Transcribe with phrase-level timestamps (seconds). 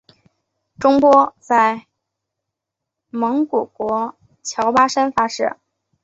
[0.79, 1.85] 中波在
[3.11, 5.57] 蒙古国乔巴山发射。